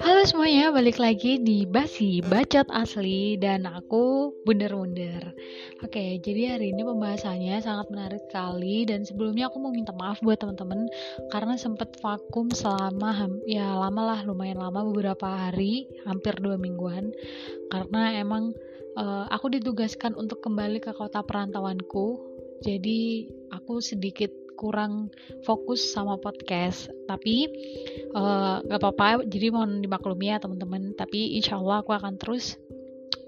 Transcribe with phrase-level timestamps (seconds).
[0.00, 5.36] Halo semuanya, balik lagi di Basi Bacot Asli dan aku Bunder Wunder.
[5.84, 10.40] Oke, jadi hari ini pembahasannya sangat menarik sekali dan sebelumnya aku mau minta maaf buat
[10.40, 10.88] teman-teman
[11.36, 17.12] karena sempat vakum selama ya lama lah, lumayan lama beberapa hari, hampir dua mingguan
[17.68, 18.56] karena emang
[18.96, 22.24] uh, aku ditugaskan untuk kembali ke kota perantauanku.
[22.64, 25.14] Jadi aku sedikit kurang
[25.46, 26.90] fokus sama podcast.
[27.06, 27.46] Tapi
[28.18, 30.98] uh, gak apa-apa jadi mohon dimaklumi ya teman-teman.
[30.98, 32.58] Tapi insya Allah aku akan terus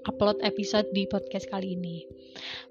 [0.08, 2.04] upload episode di podcast kali ini.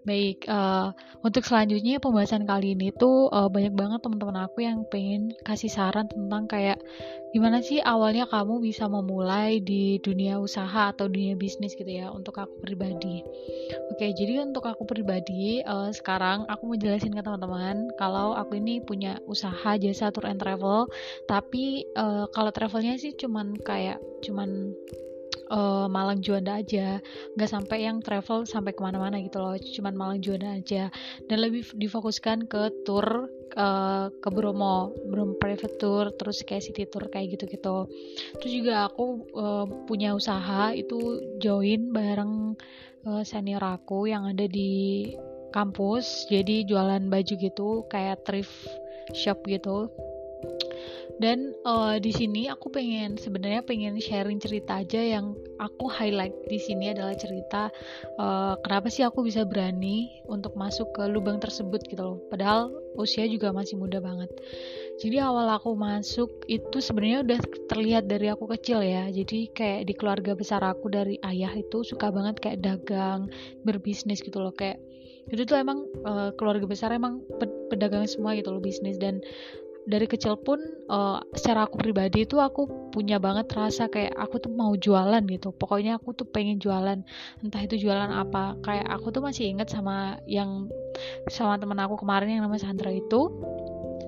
[0.07, 5.35] Baik, uh, untuk selanjutnya pembahasan kali ini tuh uh, banyak banget teman-teman aku yang pengen
[5.43, 6.79] kasih saran tentang kayak
[7.35, 12.39] gimana sih awalnya kamu bisa memulai di dunia usaha atau dunia bisnis gitu ya untuk
[12.41, 13.21] aku pribadi.
[13.93, 18.81] Oke, jadi untuk aku pribadi uh, sekarang aku mau jelasin ke teman-teman kalau aku ini
[18.81, 20.87] punya usaha jasa tour and travel,
[21.27, 24.73] tapi uh, kalau travelnya sih cuman kayak cuman
[25.51, 27.01] uh, Malang Juanda aja.
[27.35, 30.93] Nggak sampai yang travel sampai ke mana-mana gitu loh cuman Malang Juanda aja.
[31.27, 37.09] Dan lebih difokuskan ke tour uh, ke Bromo Bromo private tour terus kayak city tour
[37.09, 37.89] kayak gitu-gitu.
[38.39, 42.55] Terus juga aku uh, punya usaha itu join bareng
[43.09, 45.11] uh, senior aku yang ada di
[45.49, 46.29] kampus.
[46.29, 48.53] Jadi jualan baju gitu kayak thrift
[49.17, 49.89] shop gitu
[51.19, 56.55] dan uh, di sini aku pengen sebenarnya pengen sharing cerita aja yang aku highlight di
[56.55, 57.67] sini adalah cerita
[58.15, 62.17] uh, kenapa sih aku bisa berani untuk masuk ke lubang tersebut gitu loh.
[62.31, 64.31] Padahal usia juga masih muda banget.
[65.03, 69.11] Jadi awal aku masuk itu sebenarnya udah terlihat dari aku kecil ya.
[69.11, 73.27] Jadi kayak di keluarga besar aku dari ayah itu suka banget kayak dagang
[73.67, 74.55] berbisnis gitu loh.
[74.55, 74.79] Kayak
[75.29, 77.19] itu tuh emang uh, keluarga besar emang
[77.67, 78.95] pedagang semua gitu loh bisnis.
[78.95, 79.19] Dan
[79.89, 84.53] dari kecil pun uh, secara aku pribadi itu aku punya banget rasa kayak aku tuh
[84.53, 85.49] mau jualan gitu.
[85.49, 87.01] Pokoknya aku tuh pengen jualan
[87.41, 88.53] entah itu jualan apa.
[88.61, 90.69] Kayak aku tuh masih inget sama yang
[91.33, 93.33] sama temen aku kemarin yang namanya Sandra itu.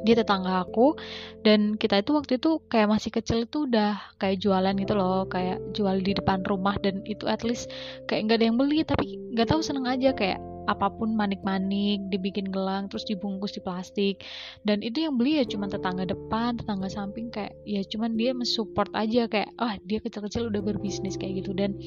[0.05, 0.93] Dia tetangga aku.
[1.41, 5.25] Dan kita itu waktu itu kayak masih kecil itu udah kayak jualan gitu loh.
[5.25, 7.73] Kayak jual di depan rumah dan itu at least
[8.05, 8.85] kayak nggak ada yang beli.
[8.85, 14.21] Tapi nggak tahu seneng aja kayak apa pun manik-manik dibikin gelang terus dibungkus di plastik.
[14.65, 18.89] Dan itu yang beli ya cuma tetangga depan tetangga samping kayak ya cuman dia mensupport
[18.93, 21.55] aja kayak ah oh, dia kecil-kecil udah berbisnis kayak gitu.
[21.55, 21.77] Dan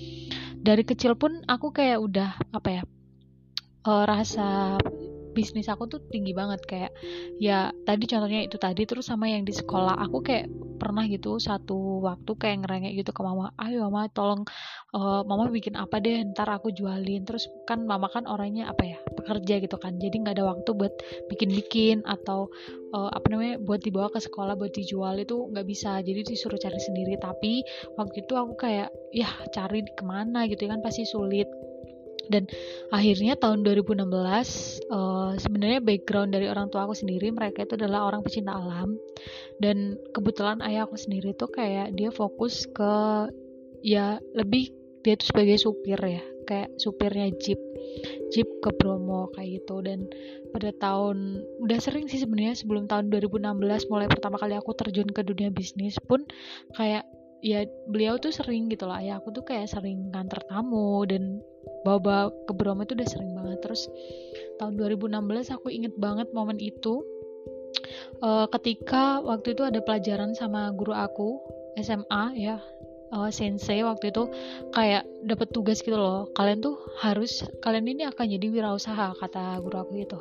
[0.64, 2.82] dari kecil pun aku kayak udah apa ya
[3.84, 4.80] uh, rasa
[5.34, 6.92] bisnis aku tuh tinggi banget kayak
[7.42, 9.98] ya tadi contohnya itu tadi terus sama yang di sekolah.
[10.06, 14.42] Aku kayak pernah gitu satu waktu kayak ngerengek gitu ke mama ayo mama tolong
[14.94, 17.26] uh, mama bikin apa deh ntar aku jualin.
[17.26, 20.94] Terus kan mama kan orangnya apa ya pekerja gitu kan jadi nggak ada waktu buat
[21.28, 22.46] bikin-bikin atau
[22.94, 26.78] uh, apa namanya buat dibawa ke sekolah buat dijual itu nggak bisa jadi disuruh cari
[26.78, 27.18] sendiri.
[27.18, 27.66] Tapi
[27.98, 30.46] waktu itu aku kayak ya cari ke mana?
[30.46, 31.50] Gitu kan pasti sulit
[32.28, 32.48] dan
[32.88, 38.08] akhirnya tahun 2016 uh, eh, sebenarnya background dari orang tua aku sendiri mereka itu adalah
[38.08, 38.96] orang pecinta alam.
[39.60, 42.92] Dan kebetulan ayah aku sendiri tuh kayak dia fokus ke
[43.84, 44.72] ya lebih
[45.04, 47.60] dia tuh sebagai supir ya kayak supirnya jeep
[48.32, 49.84] jeep ke Bromo kayak gitu.
[49.84, 50.08] Dan
[50.52, 55.20] pada tahun udah sering sih sebenarnya sebelum tahun 2016 mulai pertama kali aku terjun ke
[55.24, 56.24] dunia bisnis pun
[56.76, 57.04] kayak
[57.44, 61.44] ya beliau tuh sering gitu lah ya aku tuh kayak sering nganter tamu dan
[61.84, 63.58] bawa-bawa ke Bromo itu udah sering banget.
[63.64, 63.88] Terus
[64.58, 67.04] tahun 2016 aku inget banget momen itu.
[68.22, 71.42] Uh, ketika waktu itu ada pelajaran sama guru aku
[71.76, 72.56] SMA ya
[73.14, 74.30] uh, sensei waktu itu
[74.74, 76.30] kayak dapat tugas gitu loh.
[76.34, 80.18] Kalian tuh harus kalian ini akan jadi wirausaha kata guru aku gitu.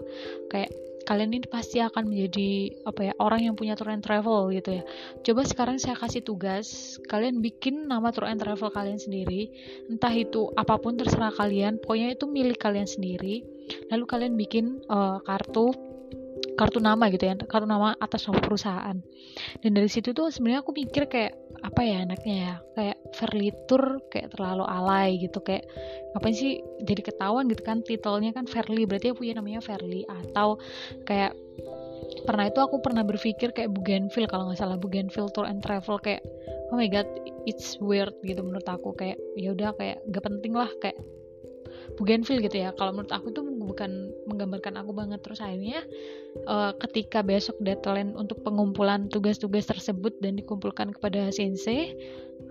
[0.49, 4.79] Kayak kalian ini pasti akan menjadi apa ya orang yang punya tour and travel gitu
[4.79, 4.83] ya.
[5.23, 9.51] Coba sekarang saya kasih tugas kalian bikin nama tour and travel kalian sendiri.
[9.91, 11.79] Entah itu apa pun terserah kalian.
[11.79, 13.43] Pokoknya itu milik kalian sendiri.
[13.91, 15.92] Lalu kalian bikin uh, kartu
[16.53, 18.97] kartu nama gitu ya kartu nama atas nama perusahaan.
[19.61, 21.33] Dan dari situ tuh sebenarnya aku mikir kayak
[21.63, 25.63] apa ya enaknya ya kayak Verlitur kayak terlalu alay gitu kayak
[26.17, 30.59] apa sih jadi ketahuan gitu kan titelnya kan Verly berarti ya punya namanya Verly atau
[31.07, 31.33] kayak
[32.27, 36.21] pernah itu aku pernah berpikir kayak Bougainville kalau nggak salah Bougainville Tour and Travel kayak
[36.73, 37.07] oh my god
[37.45, 38.91] it's weird gitu menurut aku.
[38.97, 40.97] Kayak ya udah kayak gak penting lah kayak
[41.99, 42.69] Bougainville gitu ya.
[42.73, 45.19] Kalau menurut aku tuh bukan menggambarkan aku banget.
[45.21, 45.81] Terus akhirnya
[46.47, 51.93] uh, ketika besok deadline untuk pengumpulan tugas-tugas tersebut dan dikumpulkan kepada sensei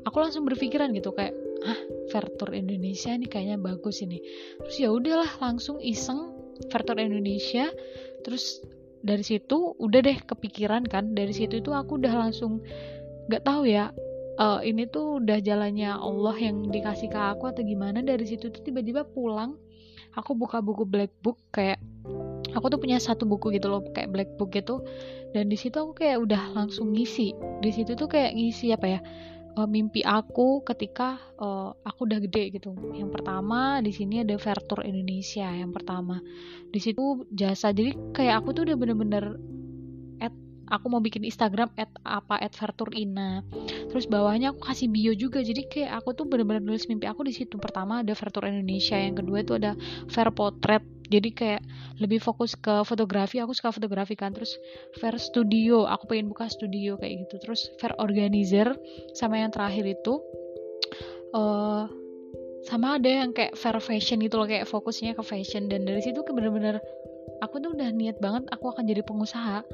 [0.06, 1.79] aku langsung berpikiran gitu kayak ah
[2.11, 4.19] Fair Tour Indonesia ini kayaknya bagus ini.
[4.62, 6.34] Terus ya udahlah langsung iseng
[6.69, 7.70] Fair Tour Indonesia.
[8.26, 8.62] Terus
[9.02, 11.14] dari situ udah deh kepikiran kan.
[11.14, 12.62] Dari situ itu aku udah langsung
[13.31, 13.94] nggak tahu ya
[14.38, 18.62] uh, ini tuh udah jalannya Allah yang dikasih ke aku atau gimana dari situ tuh
[18.62, 19.56] tiba-tiba pulang
[20.12, 21.81] aku buka buku black book kayak
[22.52, 24.84] aku tuh punya satu buku gitu loh kayak black book gitu
[25.32, 27.32] dan di situ aku kayak udah langsung ngisi
[27.64, 29.00] di situ tuh kayak ngisi apa ya
[29.56, 32.73] uh, mimpi aku ketika uh, aku udah gede gitu.
[32.96, 36.20] Yang pertama di sini ada Vertur Indonesia yang pertama.
[36.73, 37.73] Di situ jasa.
[37.73, 39.37] Jadi kayak aku tuh udah bener-bener
[40.73, 43.45] aku mau bikin Instagram at apa at Vertur Ina.
[43.93, 45.45] Terus bawahnya aku kasih bio juga.
[45.45, 47.61] Jadi kayak aku tuh bener-bener nulis mimpi aku di situ.
[47.61, 49.77] Pertama ada Vertur Indonesia, yang kedua itu ada
[50.09, 50.81] Fair Portrait
[51.13, 51.63] jadi kayak
[52.01, 54.57] lebih fokus ke fotografi aku suka fotografi kan terus
[54.97, 58.73] fair studio aku pengen buka studio kayak gitu terus fair organizer
[59.13, 60.25] sama yang terakhir itu
[61.37, 61.85] uh,
[62.65, 66.25] sama ada yang kayak fair fashion gitu loh kayak fokusnya ke fashion dan dari situ
[66.25, 66.81] kayak bener-bener
[67.43, 69.67] aku tuh udah niat banget aku akan jadi pengusaha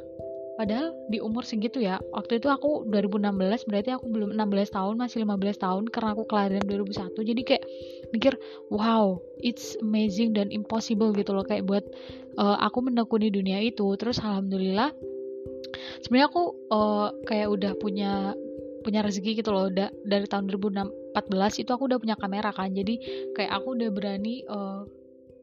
[0.59, 5.23] Padahal di umur segitu ya, waktu itu aku 2016 berarti aku belum 16 tahun, masih
[5.23, 7.15] 15 tahun karena aku kelahiran 2001.
[7.15, 7.65] Jadi kayak
[8.11, 8.35] mikir,
[8.75, 11.87] wow, it's amazing dan impossible gitu loh kayak buat
[12.43, 13.87] uh, aku menekuni dunia itu.
[13.95, 14.91] Terus alhamdulillah
[16.03, 16.43] sebenarnya aku
[16.75, 18.35] uh, kayak udah punya
[18.83, 22.95] punya rezeki gitu loh da dari tahun 2014 itu aku udah punya kamera kan jadi
[23.35, 24.87] kayak aku udah berani uh,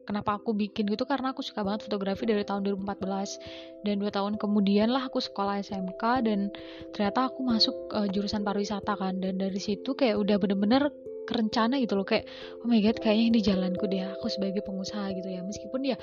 [0.06, 4.38] kenapa aku bikin gitu karena aku suka banget fotografi dari tahun 2014 dan dua tahun
[4.38, 6.54] kemudian lah aku sekolah SMK dan
[6.94, 9.18] ternyata aku masuk uh, jurusan pariwisata kan.
[9.18, 10.88] Dan dari situ kayak udah bener-bener
[11.26, 12.30] kerencana gitu loh kayak
[12.62, 15.42] oh my god kayaknya ini jalanku deh aku sebagai pengusaha gitu ya.
[15.42, 15.98] Meskipun ya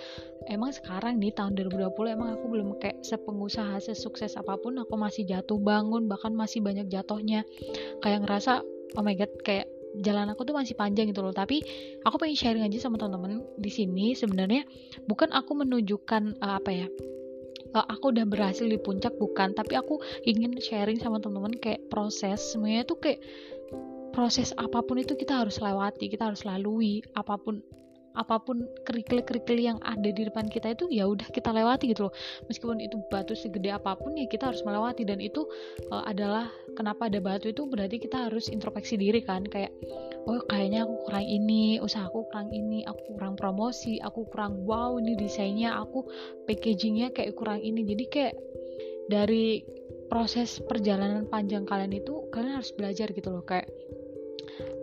[0.52, 5.24] emang sekarang nih tahun 2020 emang aku belum kayak sepengusaha sesukses apa pun aku masih
[5.24, 7.48] jatuh bangun bahkan masih banyak jatuhnya.
[8.04, 8.62] Kayak ngerasa
[9.00, 11.36] oh my god kayak jalan aku tuh masih panjang gitu loh.
[11.36, 11.62] Tapi
[12.02, 14.66] aku pengen sharing aja sama teman-teman di sini sebenarnya
[15.06, 16.88] bukan aku menunjukkan uh, apa ya
[17.78, 19.54] uh, aku udah berhasil di puncak bukan.
[19.54, 22.42] Tapi aku ingin sharing sama teman-teman kayak proses.
[22.42, 23.22] Semuanya tuh kayak
[24.14, 27.66] proses apa pun itu kita harus lewati kita harus lalui apa pun
[28.14, 32.14] apa pun kerikil-kerikil yang ada di depan kita itu ya udah kita lewati gitu loh.
[32.46, 35.04] Meskipun itu batu segede apa pun ya kita harus melewati.
[35.04, 35.46] Dan itu
[35.90, 39.46] uh, adalah kenapa ada batu itu berarti kita harus introspeksi diri kan.
[39.50, 39.74] Kayak
[40.30, 44.96] oh kayaknya aku kurang ini usaha aku kurang ini aku kurang promosi aku kurang wow
[44.96, 46.06] ini desainnya aku
[46.46, 47.82] packagingnya kayak kurang ini.
[47.84, 48.36] Jadi kayak
[49.10, 49.66] dari
[50.08, 53.42] proses perjalanan panjang kalian itu kalian harus belajar gitu loh.
[53.42, 53.68] Kayak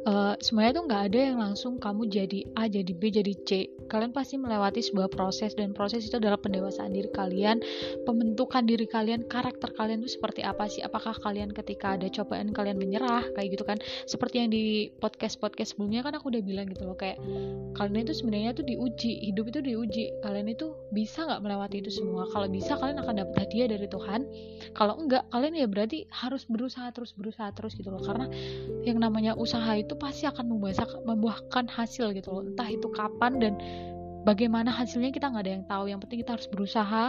[0.06, 3.68] uh, semuanya tuh nggak ada yang langsung kamu jadi A jadi B jadi C.
[3.90, 7.58] Kalian pasti melewati sebuah proses dan proses itu adalah pendewasaan diri kalian
[8.06, 10.80] pembentukan diri kalian karakter kalian tuh seperti apa sih?
[10.80, 13.82] Apakah kalian ketika ada cobaan kalian menyerah kayak gitu kan?
[14.06, 17.18] Seperti yang di podcast podcast sebelumnya kan aku udah bilang gitu loh kayak
[17.74, 20.04] kalian itu sebenarnya tuh diuji hidup itu diuji.
[20.22, 22.30] Kalian itu bisa nggak melewati itu semua?
[22.30, 24.20] Kalau bisa kalian akan dapat hadiah dari Tuhan.
[24.70, 28.00] Kalau enggak kalian ya berarti harus berusaha terus berusaha terus gitu loh.
[28.00, 28.30] Karena
[28.86, 30.46] yang namanya usaha itu pasti akan
[31.06, 32.42] membuahkan hasil gitu loh.
[32.46, 33.54] Entah itu kapan dan
[34.22, 35.84] bagaimana hasilnya kita nggak ada yang tahu.
[35.88, 37.04] Yang penting kita harus berusaha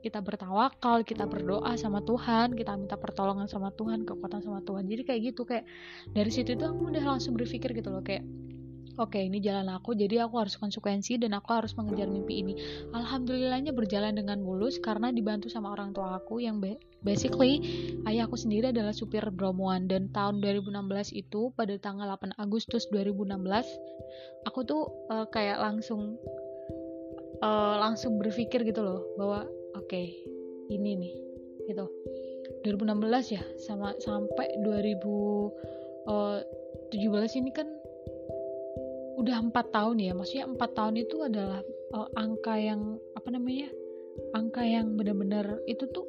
[0.00, 4.88] kita bertawakal kita berdoa sama Tuhan kita minta pertolongan sama Tuhan kekuatan sama Tuhan.
[4.88, 5.64] Jadi kayak gitu kayak
[6.12, 8.24] dari situ itu aku udah langsung berpikir gitu loh kayak
[8.96, 12.54] oke okay, ini jalan aku jadi aku harus konsekuensi dan aku harus mengejar mimpi ini.
[12.94, 16.62] Alhamdulillahnya berjalan dengan mulus karena dibantu sama orang tua aku yang
[17.04, 17.60] basically
[18.08, 23.34] ayahku sendiri adalah supir bromoan dan tahun 2016 itu pada tanggal 8 Agustus 2016
[24.48, 26.16] aku tuh uh, kayak langsung
[27.44, 29.44] uh, langsung berpikir gitu loh bahwa
[29.76, 30.14] oke okay,
[30.72, 31.14] ini nih
[31.68, 31.86] gitu.
[32.64, 35.52] 2016 ya sama sampai 2017
[36.08, 37.68] eh, ini kan
[39.24, 41.64] udah empat tahun ya maksudnya empat tahun itu adalah
[41.96, 43.72] uh, angka yang apa namanya
[44.36, 46.04] angka yang benar-benar itu tuh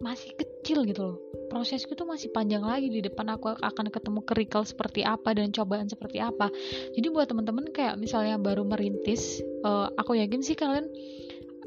[0.00, 1.16] masih kecil gitu loh.
[1.52, 5.92] Prosesku tuh masih panjang lagi di depan aku akan ketemu kerikal seperti apa dan cobaan
[5.92, 6.48] seperti apa.
[6.96, 10.88] Jadi buat teman-teman kayak misalnya baru merintis uh, aku yakin sih kalian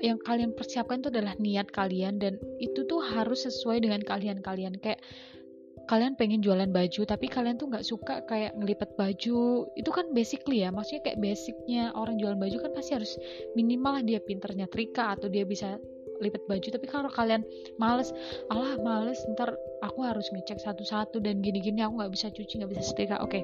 [0.01, 4.99] yang kalian persiapkan itu adalah niat kalian dan itu tuh harus sesuai dengan kalian-kalian kayak
[5.83, 9.67] kalian pengen jualan baju tapi kalian tuh nggak suka kayak ngelipet baju.
[9.75, 13.19] Itu kan basically ya maksudnya kayak basicnya orang jualan baju kan pasti harus
[13.57, 15.75] minimal lah dia pinternya trika atau dia bisa
[16.23, 16.67] lipat baju.
[16.71, 17.43] Tapi kalau kalian
[17.75, 18.15] males
[18.47, 22.83] Allah males ntar aku harus ngecek satu-satu dan gini-gini aku nggak bisa cuci nggak bisa
[22.83, 23.19] setrika.
[23.19, 23.43] Oke.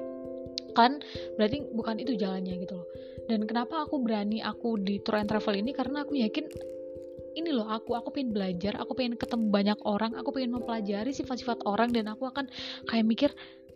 [0.70, 1.02] kan
[1.34, 2.86] berarti bukan itu jalannya gitu loh.
[3.26, 5.74] Dan kenapa aku berani aku di tour and travel ini?
[5.74, 6.46] Karena aku yakin
[7.36, 11.62] ini loh aku aku pengen belajar aku pengen ketemu banyak orang aku pengen mempelajari sifat-sifat
[11.66, 12.50] orang dan aku akan
[12.88, 13.30] kayak mikir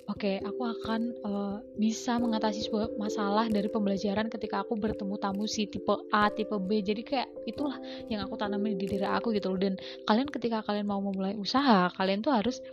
[0.09, 5.45] oke okay, aku akan uh, bisa mengatasi sebuah masalah dari pembelajaran ketika aku bertemu tamu
[5.45, 6.81] si tipe A tipe B.
[6.81, 7.77] Jadi kayak itulah
[8.09, 9.61] yang aku tanamin di diri aku gitu loh.
[9.61, 9.77] Dan
[10.09, 12.65] kalian ketika kalian mau memulai usaha kalian tuh harus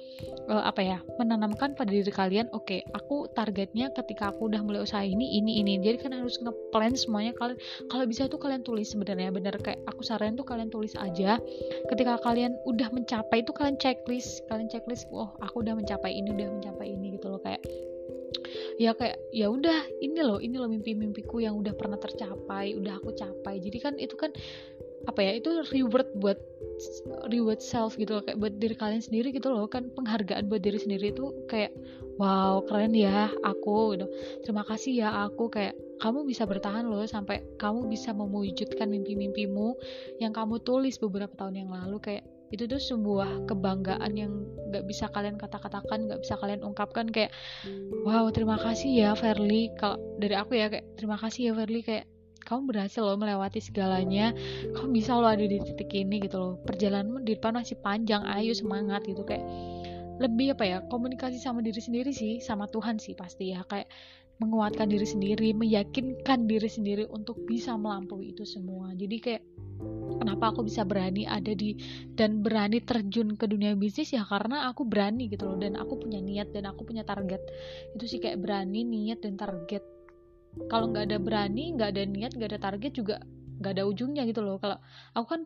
[0.47, 4.81] uh, apa ya menanamkan pada diri kalian oke okay, aku targetnya ketika aku udah mulai
[4.85, 5.77] usaha ini ini ini.
[5.83, 7.35] Jadi kan harus ngeplan semuanya.
[7.35, 7.59] Kalian
[7.91, 9.53] kalau bisa tuh kalian tulis sebenarnya bener.
[9.59, 11.37] Kayak aku saran tuh kalian tulis aja.
[11.91, 16.47] Ketika kalian udah mencapai itu kalian checklist kalian checklist oh aku udah mencapai ini udah
[16.53, 17.00] mencapai ini
[18.81, 23.13] ya kayak ya udah ini loh ini loh mimpi-mimpiku yang udah pernah tercapai udah aku
[23.13, 23.61] capai.
[23.61, 24.33] Jadi kan itu kan
[25.05, 26.37] apa ya itu reward buat
[27.29, 29.69] reward self gitu loh kayak buat diri kalian sendiri gitu loh.
[29.69, 31.69] Kan penghargaan buat diri sendiri itu kayak
[32.17, 34.09] wow keren ya aku gitu.
[34.41, 39.77] Terima kasih ya aku kayak kamu bisa bertahan loh sampai kamu bisa mewujudkan mimpi-mimpimu
[40.17, 45.07] yang kamu tulis beberapa tahun yang lalu kayak itu tuh sebuah kebanggaan yang gak bisa
[45.11, 47.31] kalian kata-katakan gak bisa kalian ungkapkan kayak
[48.03, 49.71] wow terima kasih ya Verly.
[49.79, 51.81] Kalau dari aku ya kayak terima kasih ya Verly.
[51.83, 52.05] Kayak
[52.43, 54.35] kamu berhasil loh melewati segalanya.
[54.75, 56.53] Kamu bisa loh ada di titik ini gitu loh.
[56.67, 59.23] Perjalananmu di depan masih panjang ayo semangat gitu.
[59.23, 59.47] Kayak
[60.21, 63.63] lebih apa ya komunikasi sama diri sendiri sih sama Tuhan sih pasti ya.
[63.65, 63.87] Kayak
[64.41, 68.89] menguatkan diri sendiri meyakinkan diri sendiri untuk bisa melampaui itu semua.
[68.97, 69.43] Jadi kayak
[70.17, 71.77] kenapa aku bisa berani ada di
[72.17, 74.17] dan berani terjun ke dunia bisnis?
[74.17, 77.41] Ya karena aku berani gitu loh dan aku punya niat dan aku punya target.
[77.93, 79.85] Itu sih kayak berani niat dan target.
[80.67, 83.15] Kalau nggak ada berani nggak ada niat nggak ada target juga
[83.61, 84.57] nggak ada ujungnya gitu loh.
[84.57, 84.81] Kalau
[85.13, 85.41] aku kan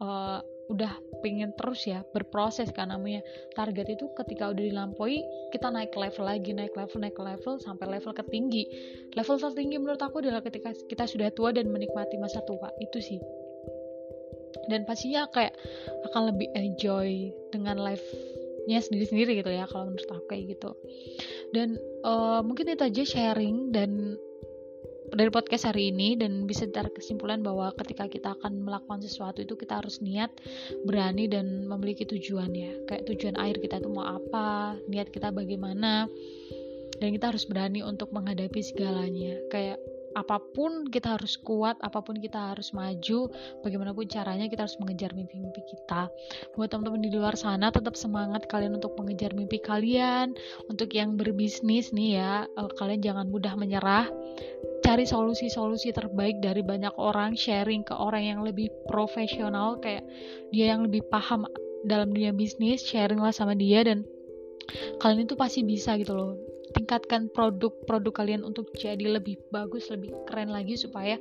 [0.00, 0.40] uh,
[0.72, 3.24] udah pengen terus ya berproses kan namanya.
[3.54, 8.12] Target itu ketika udah dilampaui kita naik level lagi naik level naik level sampai level
[8.14, 8.64] ketinggi.
[9.14, 13.20] Level tertinggi menurut aku adalah ketika kita sudah tua dan menikmati masa tua itu sih.
[14.68, 15.56] Dan pastinya kayak
[16.12, 20.70] akan lebih enjoy dengan life-nya sendiri-sendiri gitu ya kalau menurut aku kayak gitu.
[21.56, 24.20] Dan uh, mungkin itu aja sharing dan
[25.14, 29.56] dari podcast hari ini dan bisa ditarik kesimpulan bahwa ketika kita akan melakukan sesuatu itu
[29.56, 30.32] kita harus niat,
[30.84, 32.72] berani dan memiliki tujuan ya.
[32.88, 36.10] Kayak tujuan akhir kita itu mau apa, niat kita bagaimana.
[36.98, 39.38] Dan kita harus berani untuk menghadapi segalanya.
[39.54, 39.78] Kayak
[40.18, 43.30] apa pun kita harus kuat, apa pun kita harus maju,
[43.62, 46.10] bagaimanapun caranya kita harus mengejar mimpi-mimpi kita.
[46.58, 50.34] Buat teman-teman di luar sana tetap semangat kalian untuk mengejar mimpi kalian.
[50.66, 54.10] Untuk yang berbisnis nih ya, eh, kalian jangan mudah menyerah.
[54.88, 60.00] Cari solusi-solusi terbaik dari banyak orang, sharing ke orang yang lebih profesional kayak
[60.48, 61.44] dia yang lebih paham
[61.84, 64.08] dalam dunia bisnis, sharing lah sama dia dan
[65.04, 66.40] kalian itu pasti bisa gitu loh
[66.72, 71.16] tingkatkan produk-produk kalian untuk jadi lebih bagus, lebih keren lagi supaya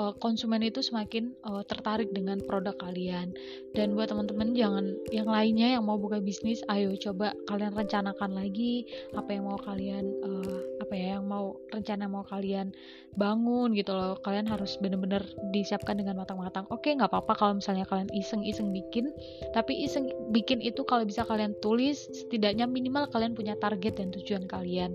[0.00, 3.36] uh, konsumen itu semakin uh, tertarik dengan produk kalian.
[3.76, 8.88] Dan buat teman-teman jangan yang lainnya yang mau buka bisnis, ayo coba kalian rencanakan lagi
[9.12, 12.70] apa yang mau kalian uh, apa ya yang mau rencana mau kalian
[13.18, 14.14] bangun gitu loh.
[14.22, 16.62] Kalian harus benar-benar disiapkan dengan matang-matang.
[16.70, 19.10] Oke, nggak apa-apa kalau misalnya kalian iseng-iseng bikin,
[19.50, 24.46] tapi iseng bikin itu kalau bisa kalian tulis setidaknya minimal kalian punya target dan tujuan
[24.46, 24.94] kalian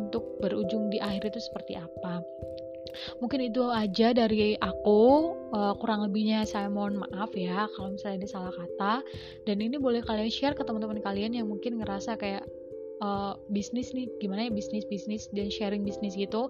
[0.00, 2.24] untuk berujung di akhir itu seperti apa
[3.20, 8.28] mungkin itu aja dari aku uh, kurang lebihnya saya mohon maaf ya kalau misalnya ada
[8.28, 8.94] salah kata
[9.44, 12.44] dan ini boleh kalian share ke teman-teman kalian yang mungkin ngerasa kayak
[13.00, 16.48] uh, bisnis nih gimana ya bisnis bisnis dan sharing bisnis gitu.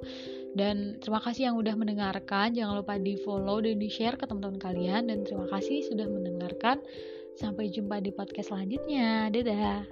[0.56, 2.56] Dan terima kasih yang udah mendengarkan.
[2.56, 5.12] Jangan lupa di follow dan di share ke teman-teman kalian.
[5.12, 6.80] Dan terima kasih sudah mendengarkan.
[7.36, 9.28] Sampai jumpa di podcast selanjutnya.
[9.28, 9.84] Dadah